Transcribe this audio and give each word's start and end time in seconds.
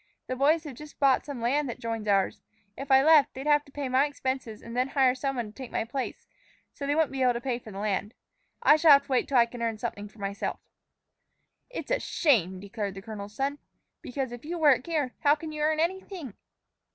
The 0.25 0.35
boys 0.35 0.63
have 0.63 0.73
just 0.73 0.99
bought 0.99 1.25
some 1.27 1.41
land 1.41 1.69
that 1.69 1.77
joins 1.77 2.07
ours. 2.07 2.41
If 2.75 2.89
I 2.89 3.03
left, 3.03 3.35
they'd 3.35 3.45
have 3.45 3.63
to 3.65 3.71
pay 3.71 3.87
my 3.87 4.07
expenses 4.07 4.63
and 4.63 4.75
then 4.75 4.87
hire 4.87 5.13
some 5.13 5.35
one 5.35 5.51
to 5.53 5.53
take 5.53 5.69
my 5.69 5.83
place. 5.85 6.25
So 6.73 6.87
they 6.87 6.95
wouldn't 6.95 7.11
be 7.11 7.21
able 7.21 7.33
to 7.33 7.39
pay 7.39 7.59
for 7.59 7.69
the 7.69 7.77
land. 7.77 8.15
I 8.63 8.77
shall 8.77 8.93
have 8.93 9.03
to 9.03 9.11
wait 9.11 9.27
till 9.27 9.37
I 9.37 9.45
can 9.45 9.61
earn 9.61 9.77
something 9.77 10.09
myself." 10.15 10.59
"It's 11.69 11.91
a 11.91 11.99
shame!" 11.99 12.59
declared 12.59 12.95
the 12.95 13.03
colonel's 13.03 13.35
son. 13.35 13.59
"Because 14.01 14.31
if 14.31 14.43
you 14.43 14.57
work 14.57 14.87
here, 14.87 15.13
how 15.19 15.35
can 15.35 15.51
you 15.51 15.61
earn 15.61 15.79
anything?" 15.79 16.33